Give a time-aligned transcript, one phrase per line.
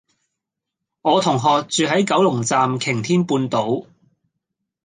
[1.03, 3.85] 我同學住喺九龍站擎天半島